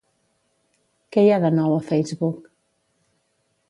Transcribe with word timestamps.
Què 1.17 1.25
hi 1.27 1.31
ha 1.35 1.39
de 1.45 1.53
nou 1.59 1.77
a 1.77 1.87
Facebook? 1.93 2.53